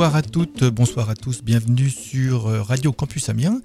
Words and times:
Bonsoir 0.00 0.16
à 0.16 0.22
toutes, 0.22 0.64
bonsoir 0.64 1.10
à 1.10 1.14
tous, 1.14 1.42
bienvenue 1.44 1.90
sur 1.90 2.46
euh, 2.46 2.62
Radio 2.62 2.90
Campus 2.90 3.28
Amiens. 3.28 3.60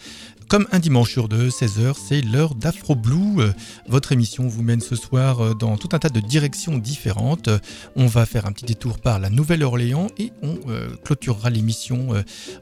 Comme 0.47 0.67
un 0.71 0.77
dimanche 0.77 1.11
sur 1.11 1.27
deux, 1.27 1.49
16h, 1.49 1.95
c'est 1.97 2.21
l'heure 2.21 2.53
d'Afro 2.53 2.93
Blue. 2.93 3.39
Euh, 3.39 3.51
votre 3.87 4.11
émission 4.11 4.47
vous 4.47 4.61
mène 4.61 4.79
ce 4.79 4.95
soir 4.95 5.41
euh, 5.41 5.53
dans 5.55 5.75
tout 5.75 5.89
un 5.93 5.99
tas 5.99 6.09
de 6.09 6.19
directions 6.19 6.77
différentes. 6.77 7.49
On 7.95 8.05
va 8.05 8.27
faire 8.27 8.45
un 8.45 8.51
petit 8.51 8.65
détour 8.65 8.99
par 8.99 9.17
la 9.17 9.31
Nouvelle-Orléans 9.31 10.07
et 10.19 10.31
on 10.43 10.59
clôturera 11.03 11.49
l'émission, 11.49 12.09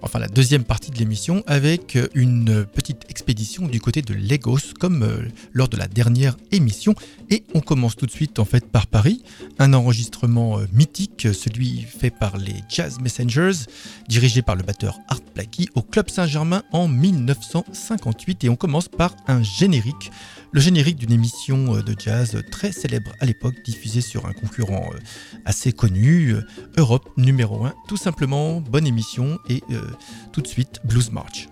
enfin 0.01 0.19
la 0.19 0.27
deuxième 0.27 0.63
partie 0.63 0.91
de 0.91 0.97
l'émission, 0.97 1.43
avec 1.47 1.97
une 2.13 2.65
petite 2.65 3.05
expédition 3.09 3.67
du 3.67 3.81
côté 3.81 4.01
de 4.01 4.13
Lagos, 4.13 4.73
comme 4.79 5.07
lors 5.53 5.67
de 5.67 5.77
la 5.77 5.87
dernière 5.87 6.37
émission. 6.51 6.95
Et 7.29 7.43
on 7.53 7.61
commence 7.61 7.95
tout 7.95 8.05
de 8.05 8.11
suite 8.11 8.39
en 8.39 8.45
fait 8.45 8.65
par 8.65 8.87
Paris, 8.87 9.23
un 9.59 9.73
enregistrement 9.73 10.59
mythique, 10.71 11.27
celui 11.33 11.81
fait 11.81 12.11
par 12.11 12.37
les 12.37 12.55
Jazz 12.69 12.99
Messengers, 12.99 13.65
dirigé 14.07 14.41
par 14.41 14.55
le 14.55 14.63
batteur 14.63 14.99
Art 15.07 15.21
Blakey 15.33 15.65
au 15.75 15.81
Club 15.81 16.09
Saint-Germain 16.09 16.63
en 16.71 16.87
1958. 17.73 18.43
Et 18.43 18.49
on 18.49 18.55
commence 18.55 18.87
par 18.87 19.15
un 19.27 19.43
générique, 19.43 20.11
le 20.51 20.61
générique 20.61 20.97
d'une 20.97 21.11
émission 21.11 21.75
euh, 21.75 21.81
de 21.81 21.95
jazz 21.97 22.41
très 22.51 22.71
célèbre 22.71 23.11
à 23.19 23.25
l'époque, 23.25 23.55
diffusée 23.65 24.01
sur 24.01 24.25
un 24.25 24.33
concurrent 24.33 24.91
euh, 24.93 24.99
assez 25.45 25.73
connu, 25.73 26.29
euh, 26.29 26.45
Europe 26.77 27.09
numéro 27.17 27.65
1. 27.65 27.73
Tout 27.87 27.97
simplement, 27.97 28.61
bonne 28.61 28.87
émission 28.87 29.39
et 29.49 29.61
tout 30.31 30.41
de 30.41 30.47
suite, 30.47 30.79
Blues 30.85 31.11
March. 31.11 31.47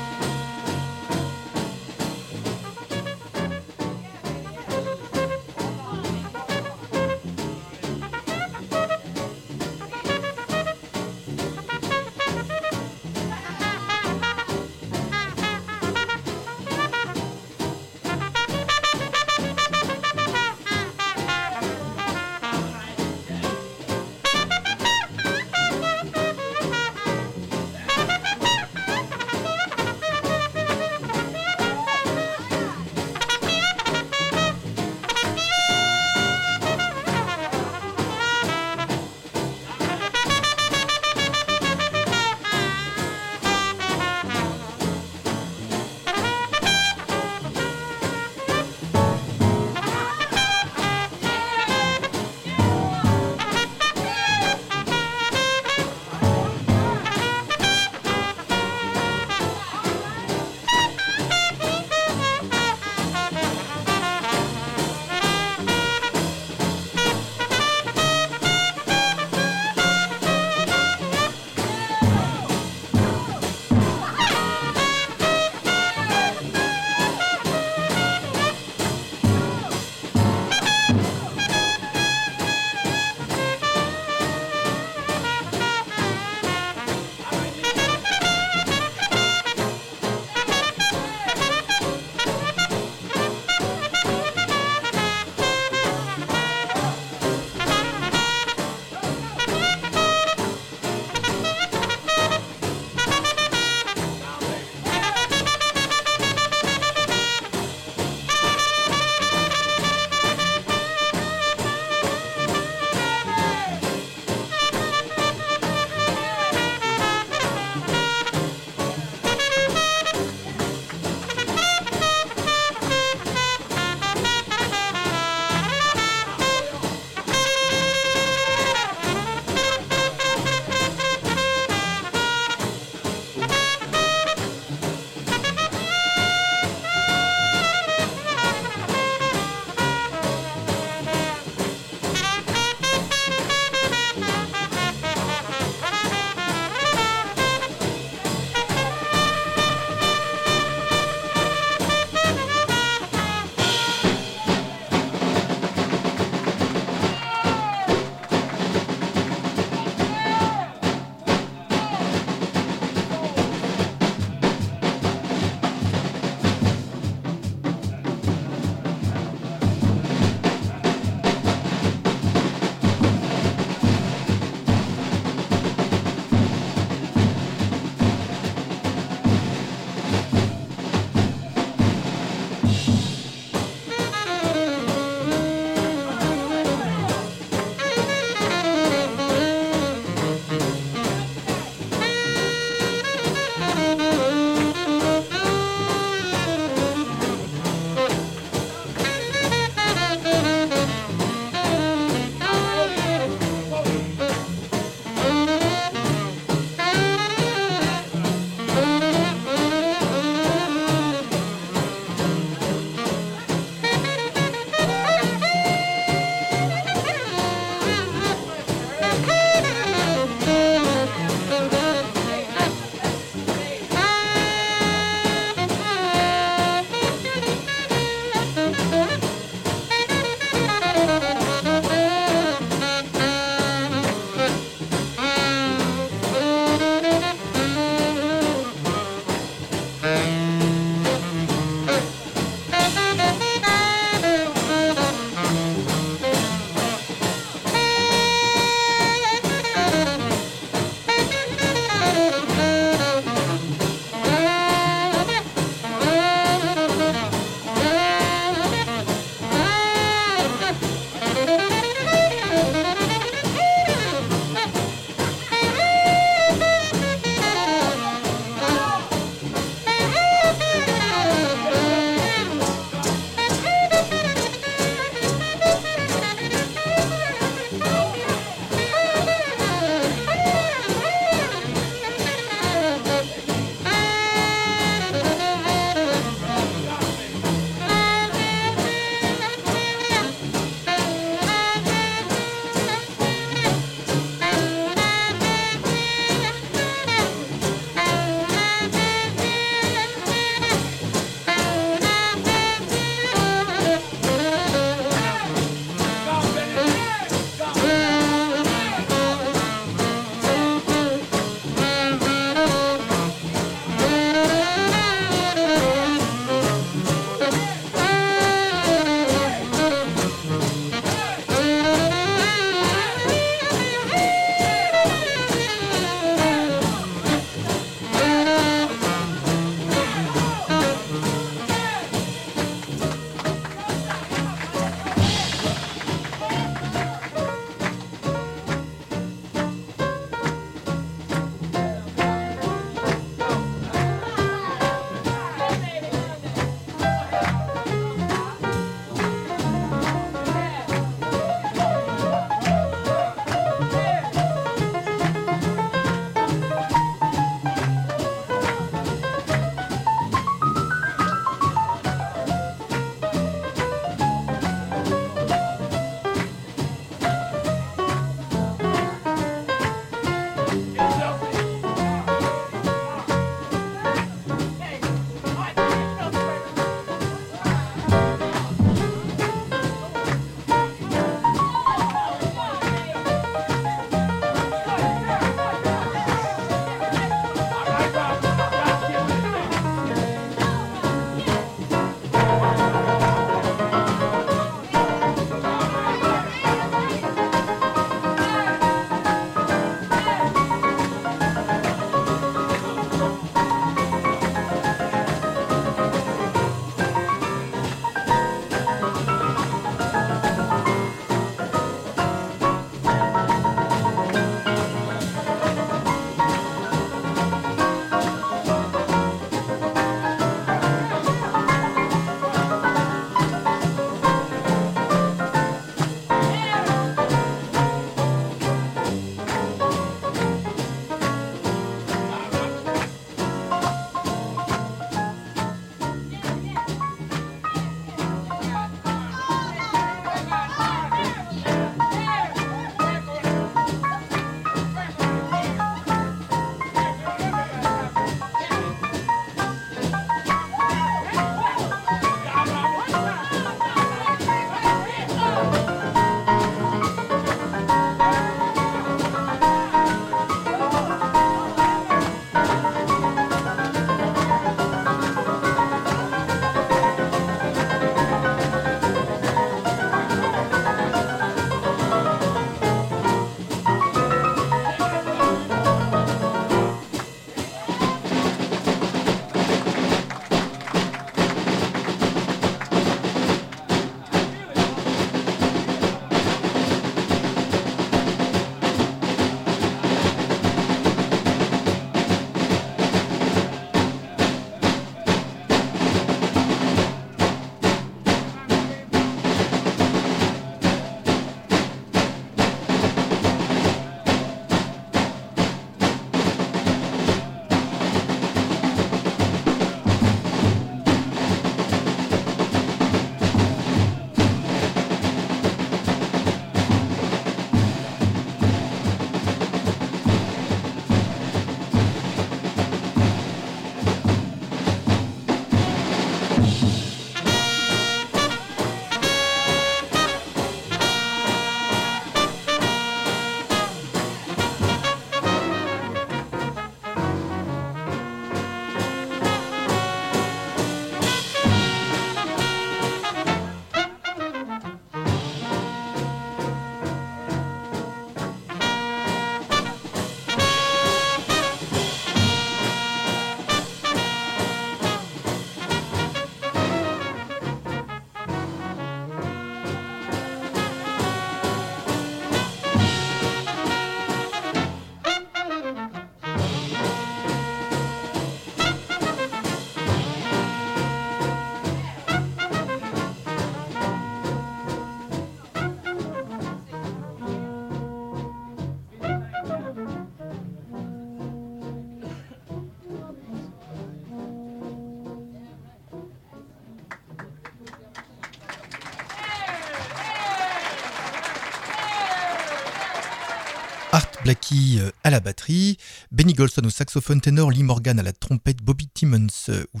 Blackie 594.44 594.63
euh, 594.74 595.10
à 595.22 595.30
la 595.30 595.40
batterie, 595.40 595.98
Benny 596.32 596.52
Golson 596.52 596.82
au 596.84 596.90
saxophone 596.90 597.40
ténor, 597.40 597.70
Lee 597.70 597.82
Morgan 597.82 598.18
à 598.18 598.22
la 598.22 598.32
trompette, 598.32 598.82
Bobby 598.82 599.08
Timmons 599.08 599.46
euh, 599.68 599.84
ou 599.94 600.00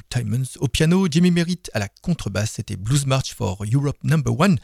au 0.58 0.68
piano, 0.68 1.06
Jimmy 1.08 1.30
Merritt 1.30 1.70
à 1.74 1.78
la 1.78 1.88
contrebasse, 2.02 2.52
c'était 2.52 2.76
Blues 2.76 3.06
March 3.06 3.34
for 3.34 3.64
Europe 3.72 3.98
Number 4.02 4.38
One, 4.38 4.58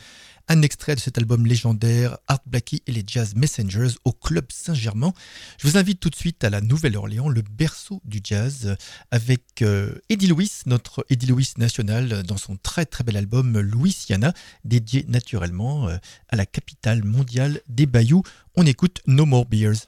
un 0.48 0.62
extrait 0.62 0.96
de 0.96 1.00
cet 1.00 1.18
album 1.18 1.46
légendaire 1.46 2.18
Art 2.26 2.42
Blackie 2.46 2.82
et 2.88 2.92
les 2.92 3.04
Jazz 3.06 3.34
Messengers 3.36 3.94
au 4.04 4.12
Club 4.12 4.46
Saint-Germain. 4.50 5.12
Je 5.58 5.68
vous 5.68 5.76
invite 5.76 6.00
tout 6.00 6.10
de 6.10 6.16
suite 6.16 6.42
à 6.42 6.50
la 6.50 6.60
Nouvelle-Orléans, 6.60 7.28
le 7.28 7.42
berceau 7.42 8.00
du 8.04 8.20
jazz, 8.24 8.76
avec 9.12 9.62
euh, 9.62 9.94
Eddie 10.08 10.26
Louis, 10.26 10.50
notre 10.66 11.06
Eddie 11.08 11.26
Louis 11.26 11.52
national, 11.56 12.24
dans 12.24 12.36
son 12.36 12.56
très 12.56 12.84
très 12.84 13.04
bel 13.04 13.16
album 13.16 13.60
Louisiana, 13.60 14.32
dédié 14.64 15.04
naturellement 15.06 15.88
à 16.28 16.36
la 16.36 16.46
capitale 16.46 17.04
mondiale 17.04 17.60
des 17.68 17.86
Bayous. 17.86 18.24
On 18.56 18.66
écoute 18.66 19.02
No 19.06 19.24
More 19.24 19.46
Beers. 19.46 19.86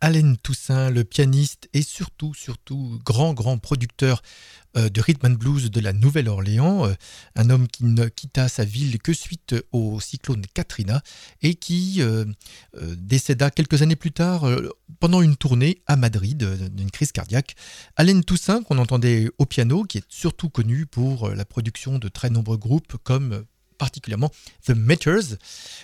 Allen 0.00 0.36
Toussaint, 0.38 0.90
le 0.90 1.04
pianiste 1.04 1.68
et 1.74 1.82
surtout, 1.82 2.32
surtout 2.34 2.98
grand, 3.04 3.34
grand 3.34 3.58
producteur 3.58 4.22
euh, 4.76 4.88
de 4.88 5.00
rhythm 5.00 5.26
and 5.26 5.34
blues 5.34 5.70
de 5.70 5.80
la 5.80 5.92
Nouvelle-Orléans, 5.92 6.86
euh, 6.86 6.94
un 7.36 7.50
homme 7.50 7.68
qui 7.68 7.84
ne 7.84 8.06
quitta 8.06 8.48
sa 8.48 8.64
ville 8.64 8.98
que 8.98 9.12
suite 9.12 9.54
au 9.72 10.00
cyclone 10.00 10.44
Katrina 10.54 11.02
et 11.42 11.54
qui 11.54 11.96
euh, 12.00 12.24
décéda 12.96 13.50
quelques 13.50 13.82
années 13.82 13.96
plus 13.96 14.12
tard 14.12 14.46
pendant 15.00 15.20
une 15.20 15.36
tournée 15.36 15.82
à 15.86 15.96
Madrid 15.96 16.44
d'une 16.72 16.90
crise 16.90 17.12
cardiaque. 17.12 17.54
Allen 17.96 18.24
Toussaint, 18.24 18.62
qu'on 18.62 18.78
entendait 18.78 19.28
au 19.38 19.44
piano, 19.44 19.84
qui 19.84 19.98
est 19.98 20.04
surtout 20.08 20.48
connu 20.48 20.86
pour 20.86 21.28
la 21.30 21.44
production 21.44 21.98
de 21.98 22.08
très 22.08 22.30
nombreux 22.30 22.56
groupes 22.56 22.96
comme 23.02 23.44
particulièrement 23.80 24.30
The 24.66 24.70
Matters, 24.70 25.38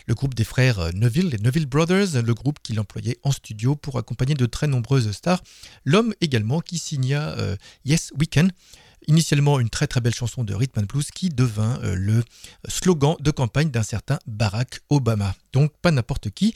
le 0.06 0.14
groupe 0.14 0.34
des 0.34 0.44
frères 0.44 0.92
Neville, 0.92 1.30
les 1.30 1.38
Neville 1.38 1.64
Brothers, 1.64 2.22
le 2.22 2.34
groupe 2.34 2.58
qu'il 2.62 2.78
employait 2.78 3.16
en 3.22 3.32
studio 3.32 3.74
pour 3.74 3.96
accompagner 3.96 4.34
de 4.34 4.44
très 4.44 4.66
nombreuses 4.66 5.10
stars. 5.12 5.42
L'homme 5.86 6.12
également 6.20 6.60
qui 6.60 6.78
signa 6.78 7.30
euh, 7.38 7.56
Yes 7.86 8.12
We 8.18 8.28
Can, 8.30 8.48
initialement 9.08 9.60
une 9.60 9.70
très 9.70 9.86
très 9.86 10.02
belle 10.02 10.14
chanson 10.14 10.44
de 10.44 10.52
rhythm 10.52 10.80
and 10.80 10.82
blues 10.82 11.10
qui 11.10 11.30
devint 11.30 11.80
euh, 11.84 11.94
le 11.94 12.22
slogan 12.68 13.16
de 13.18 13.30
campagne 13.30 13.70
d'un 13.70 13.82
certain 13.82 14.18
Barack 14.26 14.80
Obama. 14.90 15.34
Donc 15.54 15.72
pas 15.80 15.90
n'importe 15.90 16.28
qui. 16.28 16.54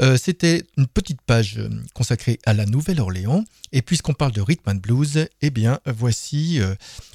Euh, 0.00 0.16
c'était 0.16 0.62
une 0.76 0.86
petite 0.86 1.20
page 1.22 1.58
consacrée 1.94 2.38
à 2.46 2.54
la 2.54 2.64
Nouvelle-Orléans. 2.64 3.44
Et 3.72 3.82
puisqu'on 3.82 4.14
parle 4.14 4.32
de 4.32 4.40
rhythm 4.40 4.70
and 4.70 4.74
blues, 4.76 5.26
eh 5.42 5.50
bien 5.50 5.80
voici 5.84 6.60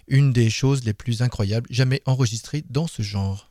une 0.10 0.34
des 0.34 0.50
choses 0.50 0.84
les 0.84 0.94
plus 0.94 1.22
incroyables 1.22 1.68
jamais 1.70 2.02
enregistrées 2.06 2.66
dans 2.70 2.88
ce 2.88 3.02
genre. 3.02 3.51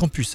Campus. 0.00 0.34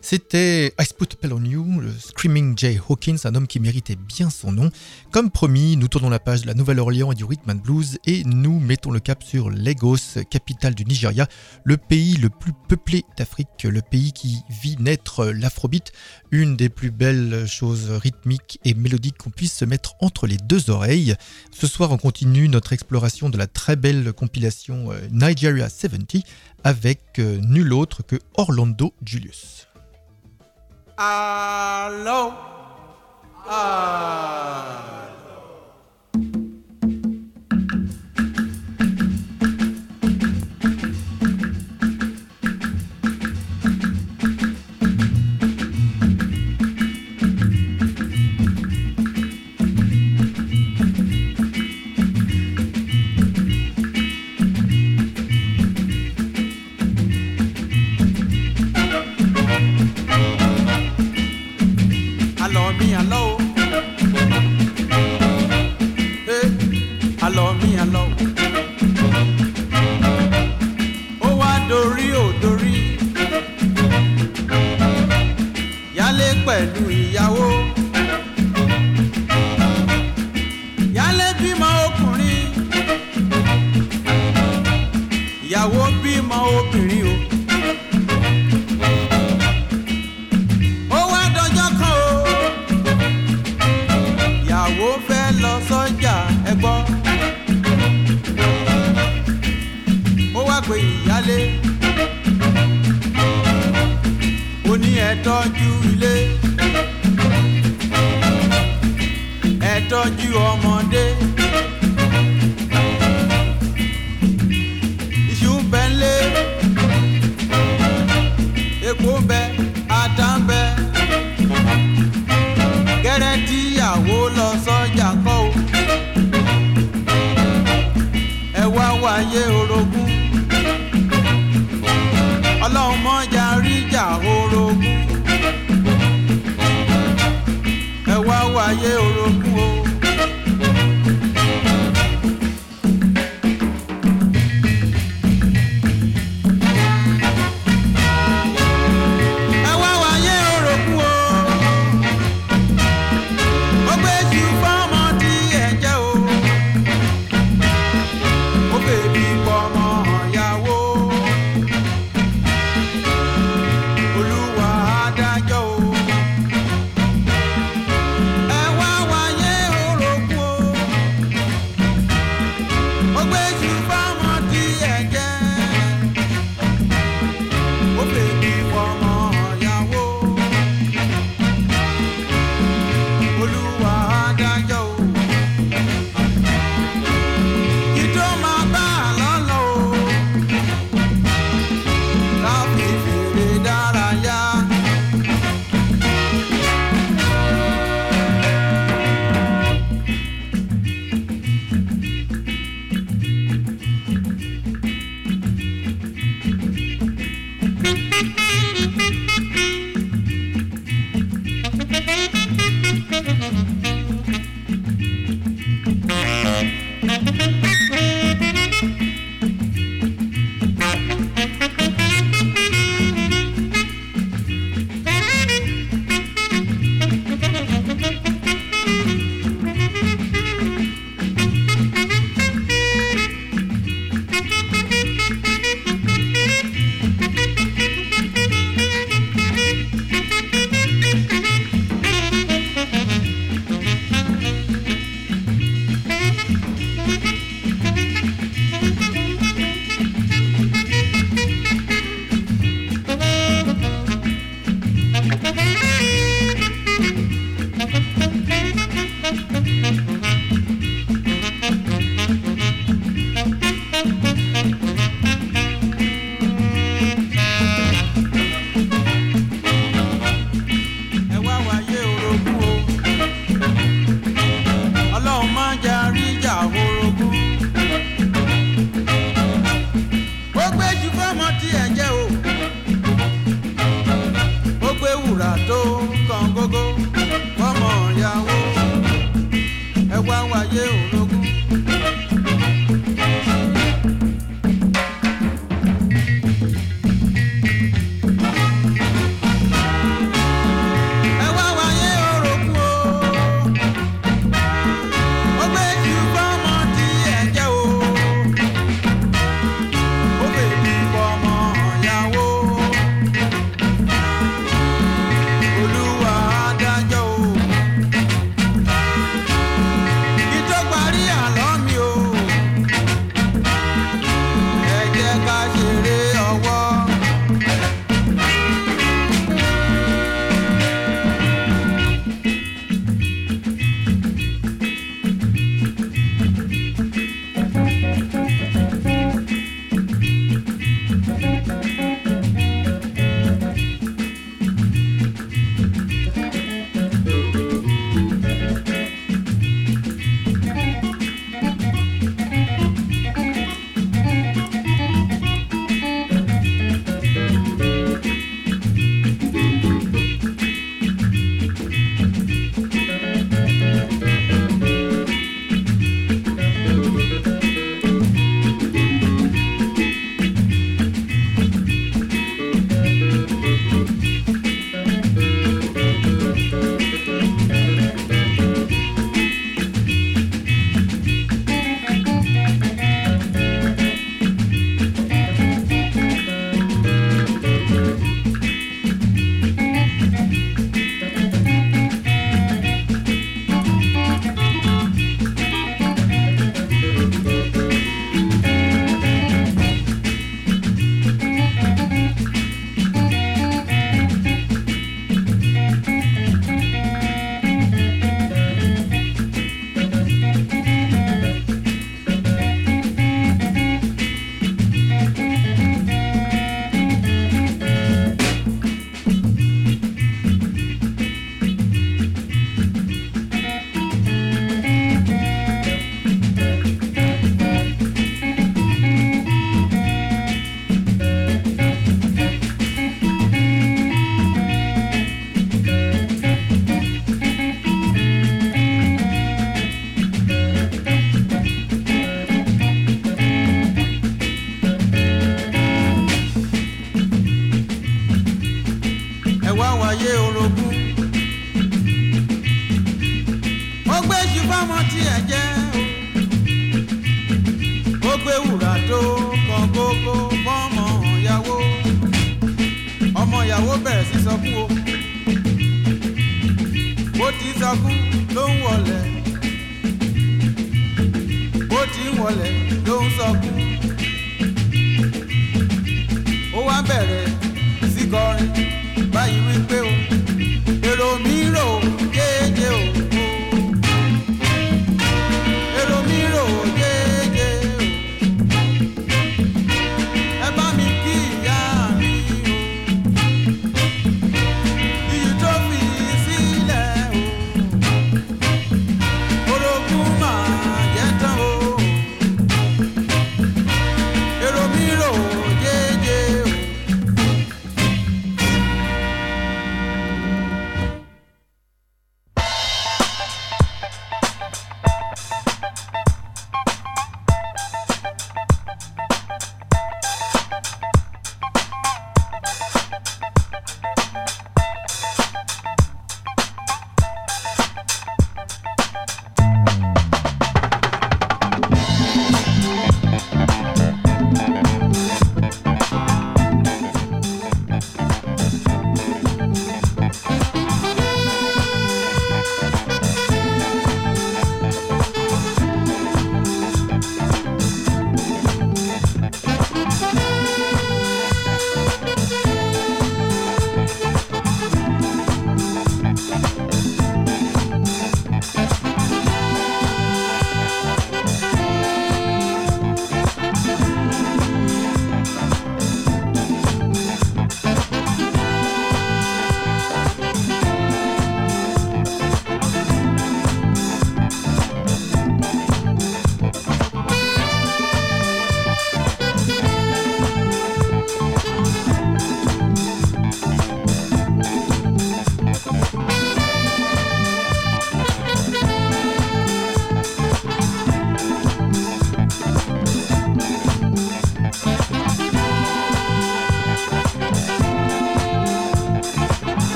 C'était 0.00 0.72
I 0.80 0.84
Put 0.96 1.08
a 1.10 1.12
Spell 1.12 1.32
on 1.32 1.44
You, 1.44 1.80
le 1.80 1.92
Screaming 1.92 2.56
Jay 2.56 2.80
Hawkins, 2.88 3.16
un 3.24 3.34
homme 3.34 3.46
qui 3.46 3.60
méritait 3.60 3.96
bien 3.96 4.30
son 4.30 4.52
nom. 4.52 4.70
Comme 5.10 5.30
promis, 5.30 5.76
nous 5.76 5.88
tournons 5.88 6.08
la 6.08 6.20
page 6.20 6.42
de 6.42 6.46
la 6.46 6.54
Nouvelle-Orléans 6.54 7.12
et 7.12 7.14
du 7.14 7.24
Rhythm 7.24 7.50
and 7.50 7.56
Blues 7.56 7.98
et 8.06 8.22
nous 8.24 8.60
mettons 8.60 8.90
le 8.90 9.00
cap 9.00 9.22
sur 9.22 9.50
Lagos, 9.50 10.22
capitale 10.30 10.74
du 10.74 10.84
Nigeria, 10.84 11.26
le 11.64 11.76
pays 11.76 12.16
le 12.16 12.30
plus 12.30 12.52
peuplé 12.68 13.04
d'Afrique, 13.18 13.64
le 13.64 13.82
pays 13.82 14.12
qui 14.12 14.38
vit 14.62 14.76
naître 14.78 15.26
l'afrobeat, 15.26 15.92
une 16.30 16.56
des 16.56 16.68
plus 16.68 16.90
belles 16.90 17.46
choses 17.46 17.90
rythmiques 17.90 18.60
et 18.64 18.74
mélodiques 18.74 19.18
qu'on 19.18 19.30
puisse 19.30 19.54
se 19.54 19.64
mettre 19.64 19.96
entre 20.00 20.26
les 20.26 20.36
deux 20.36 20.70
oreilles. 20.70 21.14
Ce 21.52 21.66
soir, 21.66 21.90
on 21.90 21.98
continue 21.98 22.48
notre 22.48 22.72
exploration 22.72 23.28
de 23.28 23.36
la 23.36 23.48
très 23.48 23.76
belle 23.76 24.12
compilation 24.12 24.92
euh, 24.92 25.00
Nigeria 25.10 25.68
70 25.68 26.22
avec 26.64 27.18
euh, 27.18 27.38
nul 27.38 27.72
autre 27.72 28.02
que 28.02 28.16
Orlando 28.36 28.92
Julius. 29.04 29.68
Allô? 30.96 32.32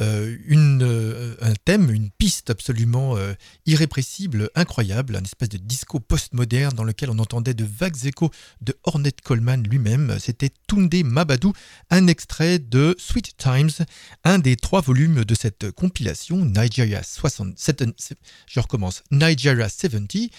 Euh, 0.00 0.36
euh, 0.82 1.34
un 1.40 1.54
thème, 1.64 1.90
une 1.90 2.10
absolument 2.50 3.16
euh, 3.16 3.34
irrépressible, 3.66 4.50
incroyable, 4.54 5.16
un 5.16 5.22
espèce 5.22 5.48
de 5.48 5.58
disco 5.58 6.00
postmoderne 6.00 6.74
dans 6.74 6.84
lequel 6.84 7.10
on 7.10 7.18
entendait 7.18 7.54
de 7.54 7.64
vagues 7.64 8.04
échos 8.04 8.30
de 8.60 8.76
Ornette 8.84 9.20
Coleman 9.20 9.62
lui-même. 9.62 10.16
C'était 10.18 10.50
Tunde 10.66 10.94
Mabadou, 11.04 11.52
un 11.90 12.06
extrait 12.06 12.58
de 12.58 12.94
Sweet 12.98 13.36
Times, 13.36 13.70
un 14.24 14.38
des 14.38 14.56
trois 14.56 14.80
volumes 14.80 15.24
de 15.24 15.34
cette 15.34 15.70
compilation 15.72 16.44
Nigeria 16.44 17.02
67. 17.02 17.84
Je 18.46 18.60
recommence. 18.60 19.02
Nigeria 19.10 19.68
70, 19.68 20.30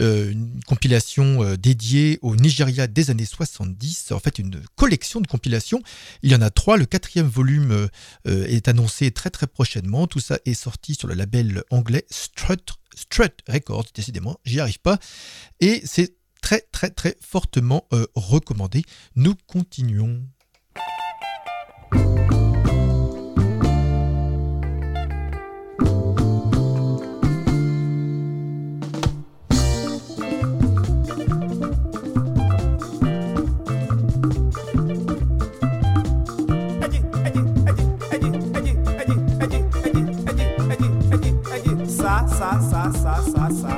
euh, 0.00 0.30
une 0.30 0.60
compilation 0.66 1.42
euh, 1.42 1.56
dédiée 1.56 2.18
au 2.22 2.36
Nigeria 2.36 2.86
des 2.86 3.10
années 3.10 3.24
70. 3.24 4.12
En 4.12 4.20
fait, 4.20 4.38
une 4.38 4.60
collection 4.76 5.20
de 5.20 5.26
compilations. 5.26 5.82
Il 6.22 6.30
y 6.30 6.34
en 6.34 6.42
a 6.42 6.50
trois. 6.50 6.76
Le 6.76 6.86
quatrième 6.86 7.28
volume 7.28 7.88
est 8.24 8.68
annoncé 8.68 9.10
très 9.10 9.30
très 9.30 9.46
prochainement. 9.46 10.06
Tout 10.06 10.20
ça 10.20 10.38
est 10.44 10.54
sorti 10.54 10.94
sur 10.94 11.08
le 11.08 11.14
label 11.14 11.57
anglais 11.70 12.06
Strut, 12.10 12.74
Strut 12.94 13.34
Records. 13.48 13.86
Décidément, 13.94 14.38
j'y 14.44 14.60
arrive 14.60 14.80
pas. 14.80 14.98
Et 15.60 15.82
c'est 15.84 16.14
très 16.42 16.60
très 16.72 16.90
très 16.90 17.16
fortement 17.20 17.86
euh, 17.92 18.06
recommandé. 18.14 18.82
Nous 19.16 19.34
continuons. 19.46 20.22
sá, 42.60 42.90
sá, 43.02 43.14
sá, 43.32 43.44
sá. 43.60 43.74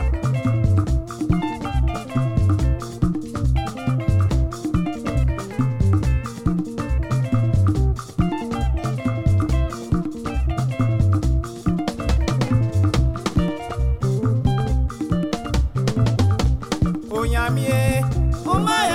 Onyamie, 17.18 17.80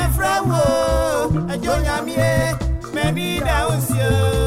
e 0.01 0.05
wo, 0.49 0.63
ẹjọ́ 1.53 1.73
onyamie, 1.77 2.29
mẹ́ni 2.93 3.27
dáhùn 3.45 3.79
sí 3.87 3.97
o. 4.11 4.44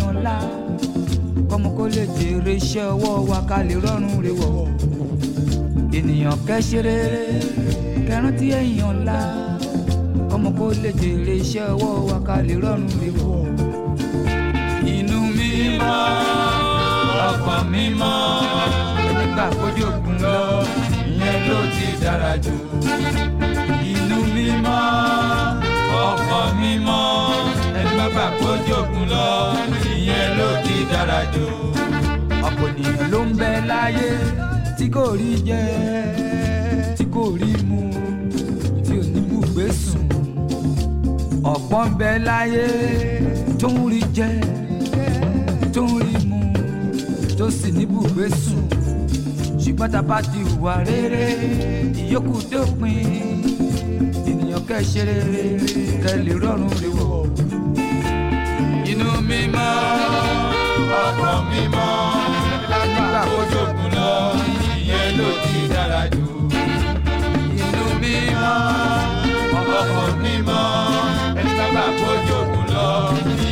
èèyàn 0.00 0.22
la 0.24 0.36
kọ́mọ 1.50 1.68
kó 1.76 1.84
lè 1.94 2.04
jèrè 2.16 2.52
iṣẹ́ 2.60 2.84
ọwọ́ 2.94 3.14
wa 3.30 3.38
ká 3.48 3.58
lè 3.68 3.74
rọrùn 3.84 4.16
rè 4.24 4.32
wọ̀. 4.40 4.68
Ènìyàn 5.98 6.36
kẹ́ 6.46 6.60
ṣe 6.68 6.78
rere 6.86 7.24
kẹrántí 8.06 8.46
èèyàn 8.60 8.96
la 9.08 9.18
ọmọ 10.34 10.48
kó 10.58 10.66
lè 10.82 10.90
jèrè 11.00 11.34
iṣẹ́ 11.42 11.64
ọwọ́ 11.74 11.92
wa 12.08 12.18
ká 12.26 12.36
lè 12.48 12.54
rọrùn 12.64 12.92
rè 13.00 13.08
wọ̀. 13.18 13.44
inú 14.96 15.18
mímọ́ 15.36 15.98
ọkàn 17.30 17.62
mímọ́ 17.72 18.14
nígbà 19.18 19.44
kójú 19.58 19.84
òkun 19.92 20.16
lọ 20.24 20.38
ìyẹn 21.12 21.38
ló 21.48 21.58
ti 21.74 21.86
dára 22.02 22.32
jù. 22.44 22.54
inú 23.92 24.18
mímọ́ 24.34 24.80
ọkàn 26.08 26.48
mímọ́ 26.60 27.02
nígbà 28.00 28.26
kójú 28.40 28.74
òkun 28.80 29.04
lọ 29.12 29.26
ìyẹn 29.94 30.28
ló 30.38 30.48
ti 30.64 30.74
dára 30.92 31.20
jù. 31.34 31.44
ọ̀pọ̀ 32.48 32.68
ènìyàn 32.70 33.10
ló 33.12 33.20
ń 33.26 33.30
bẹ 33.40 33.52
láyé 33.70 34.08
tí 34.78 34.86
kò 34.94 35.04
rí 35.20 35.30
jẹ 35.48 35.62
tí 36.96 37.04
kò 37.14 37.22
rí 37.40 37.52
mu 37.68 37.80
tí 38.86 38.94
ò 39.00 39.02
ní 39.12 39.20
bùgbé 39.30 39.64
sùn 39.82 40.02
ọ̀pọ̀ 41.54 41.82
ń 41.86 41.90
bẹ 42.00 42.10
láyé 42.28 42.64
tó 43.60 43.68
ń 43.68 43.78
rí 43.92 44.00
jẹ 44.16 44.30
tó 45.74 45.82
ń 45.82 45.92
rí 46.06 46.16
mu 46.30 46.40
tó 47.38 47.44
sì 47.58 47.68
ní 47.78 47.84
bùgbé 47.92 48.24
sùn 48.42 48.62
ṣùgbọ́n 49.62 49.90
tá 49.92 49.98
a 50.04 50.06
bá 50.08 50.18
ti 50.30 50.38
hùwà 50.48 50.74
rere 50.88 51.26
ìyókù 52.02 52.34
dópin 52.50 53.12
ènìyàn 54.30 54.62
kẹ́ 54.68 54.82
ṣe 54.90 55.00
rere 55.08 55.44
kẹ́ 56.02 56.16
lè 56.24 56.32
rọrùn 56.42 56.72
rè 56.80 56.88
wọ̀. 56.98 57.20
Mímọ́ 59.30 59.70
ọkàn 61.02 61.38
mímọ́ 61.50 61.88
òkun 63.62 63.88
lọ 63.96 64.12
ìyẹn 64.78 65.08
ló 65.18 65.28
ti 65.44 65.58
dára 65.72 66.02
jù. 66.14 66.24
inú 67.62 67.84
mímọ́ 68.02 68.52
ọkàn 69.58 70.12
mímọ́ 70.22 70.62
kójú 72.00 72.34
òkun 72.40 72.64
lọ 72.74 72.88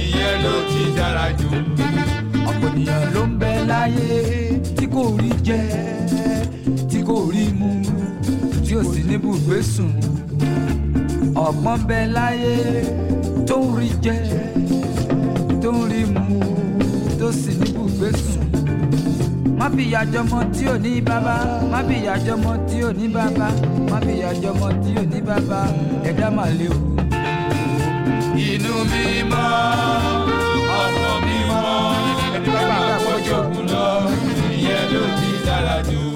ìyẹn 0.03 0.35
ló 0.45 0.55
ti 0.71 0.83
dára 0.97 1.27
jù. 1.39 1.49
ọ̀pọ̀ 2.51 2.69
ènìyàn 2.71 3.05
ló 3.15 3.23
ń 3.29 3.31
bẹ 3.41 3.53
láyé 3.71 4.11
tí 4.77 4.85
kò 7.09 7.17
rí 7.33 7.45
mu 7.59 7.71
tí 8.65 8.73
ò 8.79 8.81
sì 8.93 9.01
ní 9.09 9.17
bùgbé 9.25 9.59
sùn 9.73 9.93
ọ̀pọ̀ 11.47 11.75
bẹ 11.89 12.01
láyé 12.17 12.55
tó 13.49 13.57
ń 13.63 13.67
rí 13.79 13.89
jẹ 14.05 14.19
tó 15.69 15.73
ń 15.75 15.91
rí 15.93 16.03
mu 16.15 16.41
tó 17.21 17.29
sì 17.33 17.51
ní 17.61 17.69
bùgbé 17.77 18.09
sùn 18.23 18.47
má 19.59 19.67
fi 19.77 19.83
ìyàjọmọ 19.91 20.39
tí 20.55 20.65
ò 20.73 20.77
ní 20.85 21.01
bàbá 21.09 21.37
má 21.73 21.79
fi 21.89 21.95
ìyàjọmọ 22.05 22.53
tí 22.69 22.77
ò 22.89 22.91
ní 22.99 23.07
bàbá 23.17 23.49
má 23.91 23.99
fi 24.05 24.13
ìyàjọmọ 24.21 24.67
tí 24.83 24.91
ò 25.01 25.03
ní 25.13 25.19
bàbá 25.29 25.61
ẹ̀dá 26.09 26.27
mà 26.37 26.45
lè 26.59 26.67
o. 26.75 26.79
inú 28.49 28.75
mímọ́ 28.91 29.47
ọkàn 30.81 31.17
mímọ́ 31.27 31.65
ẹni 32.37 32.49
bá 32.55 32.63
bá 32.71 32.77
àpọ̀jù 32.97 33.33
òkun 33.41 33.67
lọ 33.73 33.87
ìyẹn 34.57 34.85
ló 34.93 35.03
ti 35.19 35.29
dára 35.47 35.77
jù. 35.89 36.08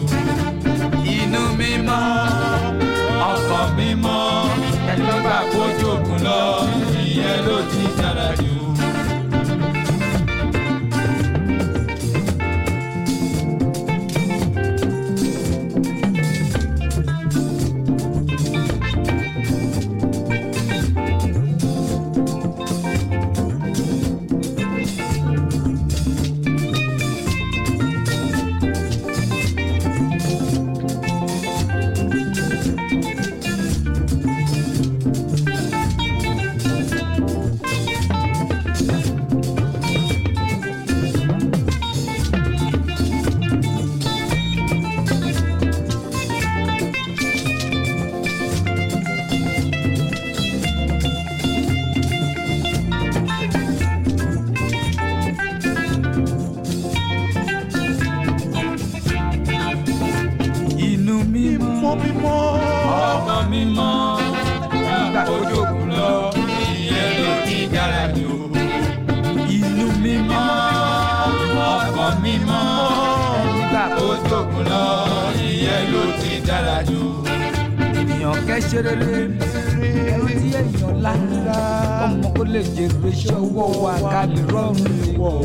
Tí 79.01 80.49
èèyàn 80.61 80.97
lára 81.05 81.59
ọmọ 82.05 82.29
kó 82.37 82.45
lè 82.55 82.61
jèrè 82.75 83.11
ṣọwọ́ 83.23 83.69
wa 83.83 83.95
ká 84.13 84.21
lè 84.35 84.43
rọrùn 84.53 84.97
wọ̀ 85.21 85.37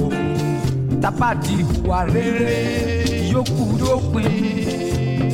tábàdì 1.01 1.55
ìwà 1.75 1.99
rere 2.13 2.59
yòókù 3.31 3.63
dópin 3.79 4.31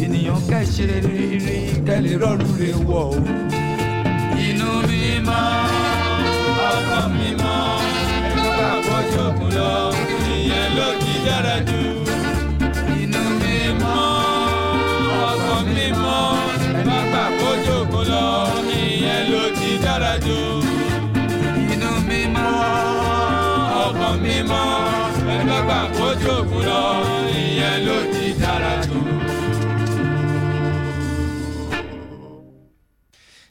ènìyàn 0.04 0.40
kẹ́sẹ̀ 0.50 0.88
rere 1.06 1.58
kẹ́lẹ̀ 1.88 2.16
rọrùn 2.22 2.52
lè 2.60 2.70
wọ̀ 2.90 3.08
inú 4.48 4.70
mi 4.90 5.02
mọ́ 5.28 5.44
ọkọ 6.72 7.00
mi 7.18 7.30
mọ́ 7.44 7.62
ẹgbẹ́ 8.70 9.00
jòkun 9.14 9.50
lọ 9.58 9.72
ìyẹn 10.36 10.68
ló 10.78 10.88
ti 11.02 11.14
dára 11.26 11.56
jù. 11.68 11.93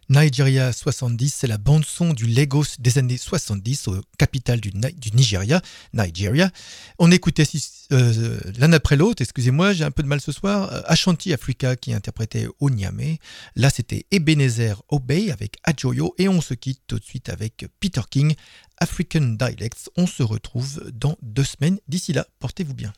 Nigeria 0.09 0.73
70, 0.73 1.35
c'est 1.35 1.47
la 1.47 1.57
bande-son 1.57 2.13
du 2.13 2.27
Lagos 2.27 2.65
des 2.79 2.99
années 2.99 3.17
70, 3.17 3.89
au 3.89 4.01
capital 4.19 4.61
du, 4.61 4.71
du 4.71 5.13
Nigeria, 5.15 5.63
Nigeria. 5.95 6.51
On 6.99 7.11
écoutait 7.11 7.47
euh, 7.93 8.41
l'un 8.59 8.73
après 8.73 8.97
l'autre, 8.97 9.23
excusez-moi, 9.23 9.73
j'ai 9.73 9.85
un 9.85 9.91
peu 9.91 10.03
de 10.03 10.09
mal 10.09 10.21
ce 10.21 10.33
soir, 10.33 10.73
euh, 10.73 10.81
Ashanti 10.87 11.33
Africa 11.33 11.77
qui 11.77 11.93
interprétait 11.93 12.47
Onyame. 12.61 13.17
Là, 13.57 13.71
c'était 13.71 14.07
Ebenezer 14.11 14.83
Obey 14.89 15.31
avec 15.31 15.57
Ajoyo 15.65 16.15
et 16.19 16.29
on 16.29 16.41
se 16.41 16.55
quitte 16.55 16.83
tout 16.87 16.99
de 16.99 17.05
suite 17.05 17.29
avec 17.29 17.67
Peter 17.81 18.03
King, 18.11 18.35
African 18.79 19.37
Dialects. 19.39 19.91
On 19.97 20.07
se 20.07 20.23
retrouve 20.23 20.91
dans 20.93 21.17
deux 21.23 21.45
semaines. 21.45 21.79
D'ici 21.89 22.13
là, 22.13 22.27
portez-vous 22.41 22.75
bien. 22.75 22.93